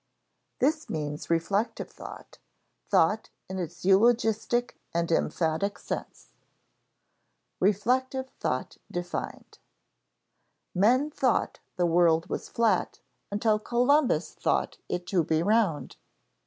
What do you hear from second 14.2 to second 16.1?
thought it to be round.